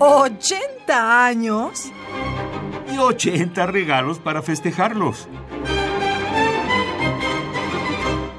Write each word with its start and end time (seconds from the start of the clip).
¿80 0.00 0.88
años? 0.88 1.92
Y 2.90 2.96
80 2.96 3.66
regalos 3.66 4.18
para 4.18 4.40
festejarlos. 4.40 5.28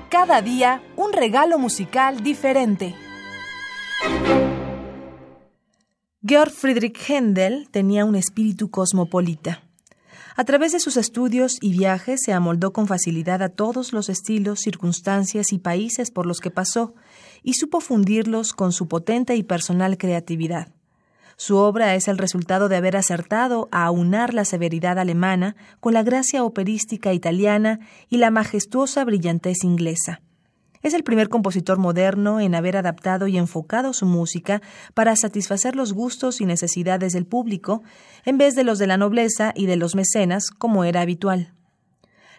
Cada 0.09 0.41
día 0.41 0.81
un 0.95 1.13
regalo 1.13 1.59
musical 1.59 2.23
diferente. 2.23 2.95
Georg 6.25 6.49
Friedrich 6.49 6.97
Händel 7.07 7.69
tenía 7.69 8.05
un 8.05 8.15
espíritu 8.15 8.71
cosmopolita. 8.71 9.61
A 10.35 10.43
través 10.45 10.71
de 10.71 10.79
sus 10.79 10.97
estudios 10.97 11.59
y 11.61 11.73
viajes 11.73 12.21
se 12.25 12.33
amoldó 12.33 12.73
con 12.73 12.87
facilidad 12.87 13.43
a 13.43 13.49
todos 13.49 13.93
los 13.93 14.09
estilos, 14.09 14.61
circunstancias 14.61 15.53
y 15.53 15.59
países 15.59 16.09
por 16.09 16.25
los 16.25 16.39
que 16.39 16.49
pasó, 16.49 16.95
y 17.43 17.53
supo 17.53 17.81
fundirlos 17.81 18.53
con 18.53 18.71
su 18.71 18.87
potente 18.87 19.35
y 19.35 19.43
personal 19.43 19.99
creatividad. 19.99 20.73
Su 21.37 21.57
obra 21.57 21.95
es 21.95 22.07
el 22.07 22.17
resultado 22.17 22.69
de 22.69 22.75
haber 22.75 22.97
acertado 22.97 23.69
a 23.71 23.85
aunar 23.85 24.33
la 24.33 24.45
severidad 24.45 24.99
alemana 24.99 25.55
con 25.79 25.93
la 25.93 26.03
gracia 26.03 26.43
operística 26.43 27.13
italiana 27.13 27.79
y 28.09 28.17
la 28.17 28.31
majestuosa 28.31 29.03
brillantez 29.03 29.63
inglesa. 29.63 30.21
Es 30.83 30.93
el 30.95 31.03
primer 31.03 31.29
compositor 31.29 31.77
moderno 31.77 32.39
en 32.39 32.55
haber 32.55 32.75
adaptado 32.75 33.27
y 33.27 33.37
enfocado 33.37 33.93
su 33.93 34.05
música 34.05 34.61
para 34.93 35.15
satisfacer 35.15 35.75
los 35.75 35.93
gustos 35.93 36.41
y 36.41 36.45
necesidades 36.45 37.13
del 37.13 37.27
público, 37.27 37.83
en 38.25 38.37
vez 38.37 38.55
de 38.55 38.63
los 38.63 38.79
de 38.79 38.87
la 38.87 38.97
nobleza 38.97 39.53
y 39.55 39.67
de 39.67 39.75
los 39.75 39.95
mecenas, 39.95 40.49
como 40.49 40.83
era 40.83 41.01
habitual. 41.01 41.53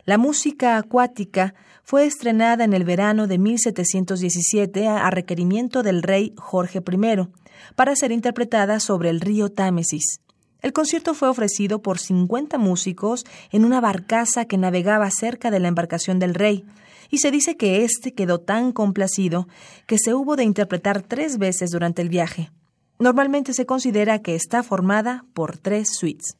La 0.04 0.18
música 0.18 0.78
acuática 0.78 1.54
fue 1.84 2.06
estrenada 2.06 2.64
en 2.64 2.72
el 2.72 2.82
verano 2.82 3.28
de 3.28 3.38
1717 3.38 4.88
a 4.88 5.08
requerimiento 5.10 5.84
del 5.84 6.02
rey 6.02 6.34
Jorge 6.36 6.80
I, 6.80 7.28
para 7.76 7.94
ser 7.94 8.10
interpretada 8.10 8.80
sobre 8.80 9.10
el 9.10 9.20
río 9.20 9.52
Támesis. 9.52 10.18
El 10.60 10.72
concierto 10.72 11.14
fue 11.14 11.28
ofrecido 11.28 11.82
por 11.82 12.00
50 12.00 12.58
músicos 12.58 13.24
en 13.52 13.64
una 13.64 13.80
barcaza 13.80 14.44
que 14.46 14.58
navegaba 14.58 15.08
cerca 15.12 15.52
de 15.52 15.60
la 15.60 15.68
embarcación 15.68 16.18
del 16.18 16.34
rey, 16.34 16.64
y 17.08 17.18
se 17.18 17.30
dice 17.30 17.56
que 17.56 17.84
éste 17.84 18.12
quedó 18.12 18.40
tan 18.40 18.72
complacido 18.72 19.46
que 19.86 19.98
se 19.98 20.14
hubo 20.14 20.34
de 20.34 20.42
interpretar 20.42 21.02
tres 21.02 21.38
veces 21.38 21.70
durante 21.70 22.02
el 22.02 22.08
viaje. 22.08 22.50
Normalmente 22.98 23.54
se 23.54 23.66
considera 23.66 24.20
que 24.20 24.34
está 24.34 24.64
formada 24.64 25.24
por 25.32 25.58
tres 25.58 25.94
suites. 25.94 26.36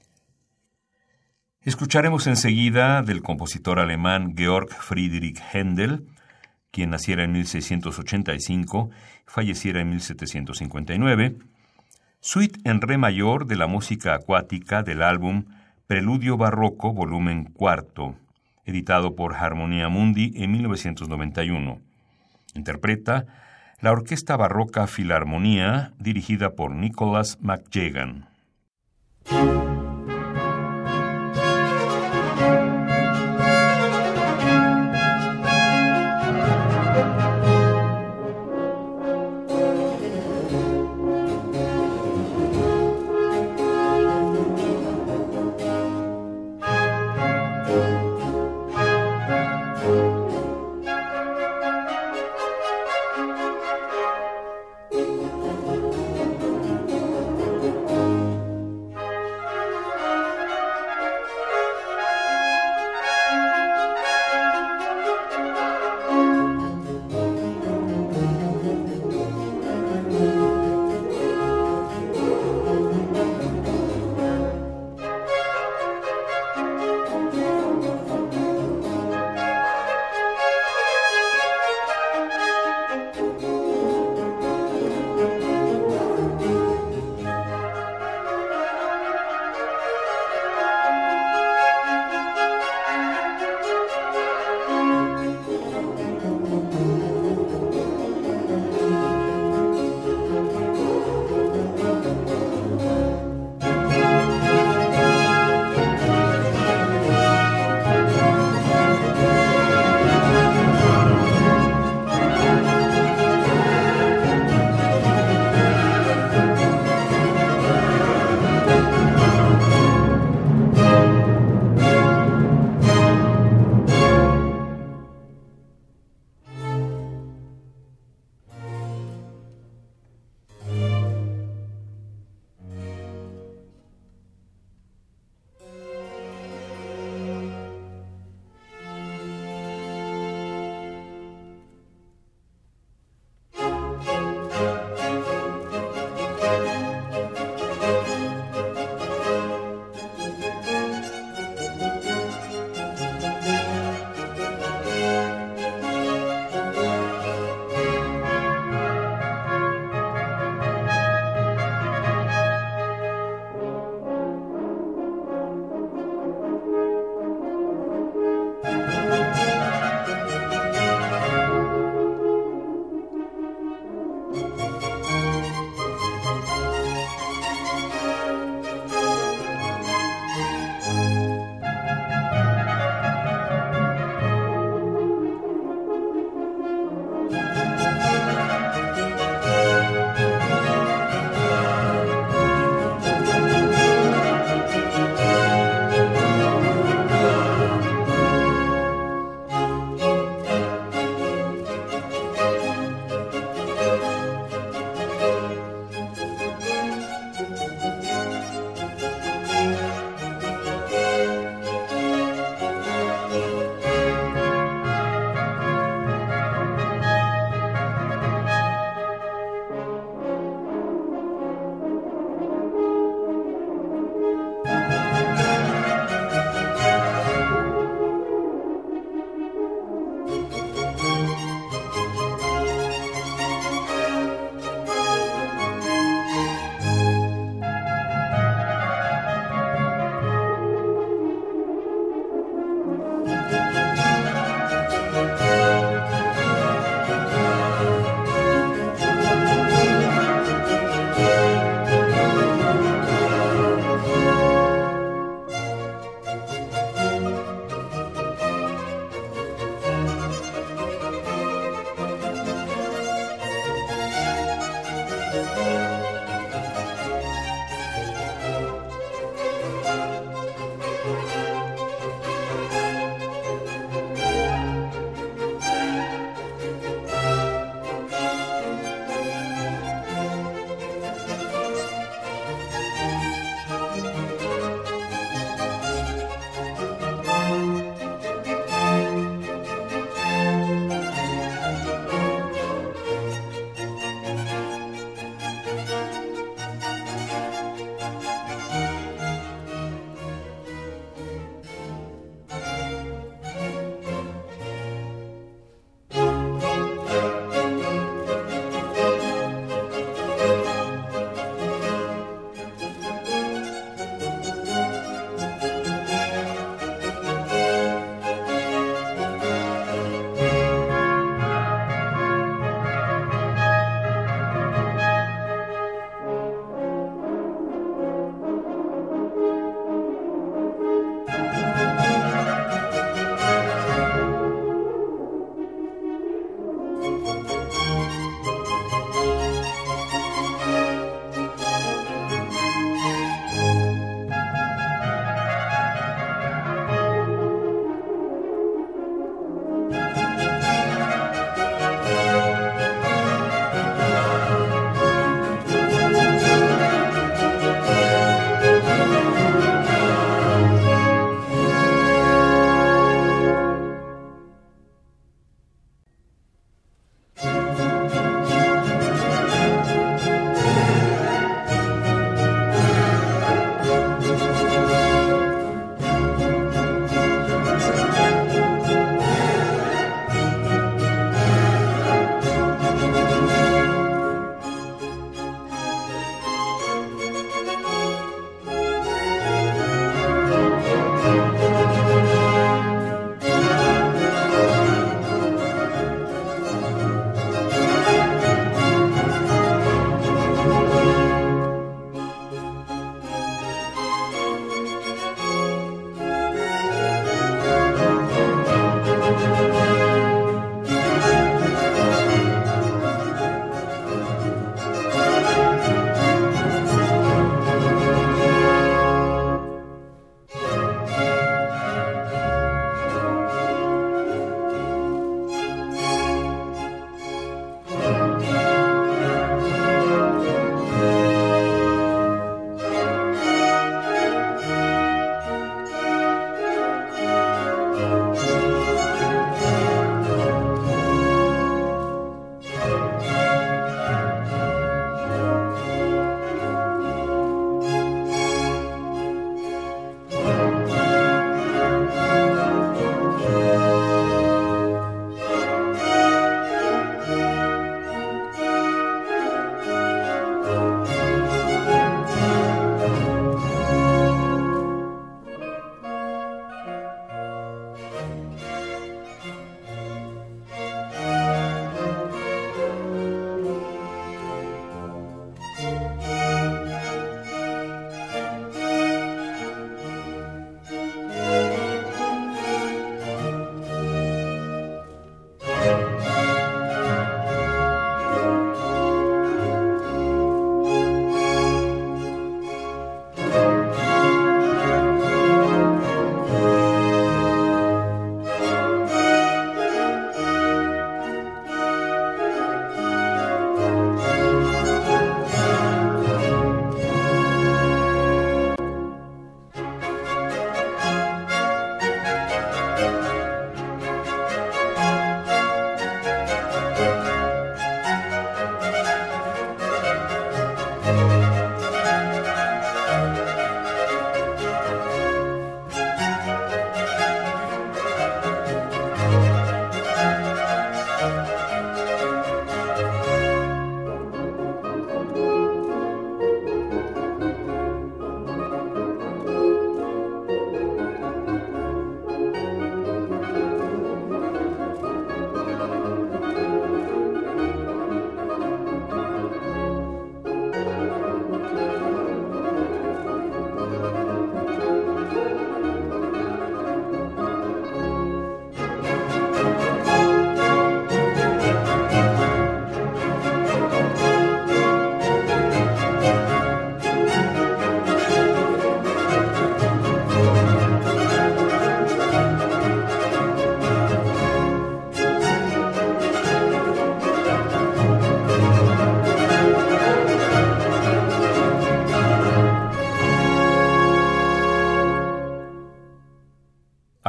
Escucharemos 1.64 2.26
enseguida 2.26 3.02
del 3.02 3.22
compositor 3.22 3.78
alemán 3.78 4.34
Georg 4.36 4.68
Friedrich 4.70 5.40
Händel, 5.52 6.08
quien 6.72 6.90
naciera 6.90 7.22
en 7.22 7.30
1685 7.30 8.90
y 8.90 9.30
falleciera 9.30 9.80
en 9.80 9.90
1759, 9.90 11.36
suite 12.18 12.58
en 12.64 12.80
re 12.80 12.98
mayor 12.98 13.46
de 13.46 13.54
la 13.54 13.68
música 13.68 14.12
acuática 14.14 14.82
del 14.82 15.02
álbum 15.02 15.44
Preludio 15.86 16.36
Barroco, 16.36 16.92
volumen 16.92 17.44
cuarto, 17.44 18.16
editado 18.64 19.14
por 19.14 19.36
Harmonia 19.36 19.88
Mundi 19.88 20.32
en 20.34 20.50
1991. 20.50 21.80
Interpreta 22.54 23.26
la 23.80 23.92
Orquesta 23.92 24.36
Barroca 24.36 24.88
Filarmonía, 24.88 25.92
dirigida 26.00 26.56
por 26.56 26.72
Nicholas 26.74 27.38
McJagan. 27.40 28.31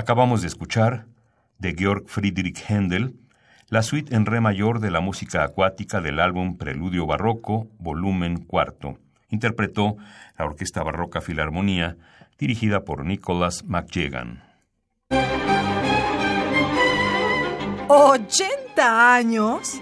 Acabamos 0.04 0.42
de 0.42 0.50
escuchar, 0.50 1.06
de 1.60 1.76
Georg 1.78 2.10
Friedrich 2.10 2.70
Händel, 2.70 3.16
la 3.70 3.84
suite 3.84 4.14
en 4.14 4.26
re 4.26 4.42
mayor 4.42 4.82
de 4.82 4.92
la 4.92 5.00
música 5.00 5.46
acuática 5.46 6.02
del 6.02 6.20
álbum 6.20 6.58
Preludio 6.58 7.06
Barroco, 7.06 7.70
volumen 7.80 8.44
cuarto. 8.44 8.98
Interpretó 9.30 9.96
la 10.38 10.44
Orquesta 10.44 10.84
Barroca 10.84 11.22
Filarmonía, 11.22 11.96
dirigida 12.38 12.84
por 12.84 13.06
Nicholas 13.06 13.64
McJagan. 13.64 14.44
¿80 17.88 18.80
años? 18.80 19.80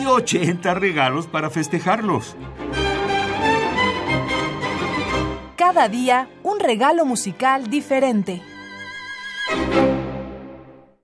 Y 0.00 0.04
80 0.04 0.74
regalos 0.74 1.28
para 1.28 1.48
festejarlos. 1.48 2.36
Cada 5.54 5.88
día 5.88 6.28
un 6.42 6.58
regalo 6.58 7.04
musical 7.04 7.70
diferente. 7.70 8.42
thank 9.54 9.74
you. 9.74 9.91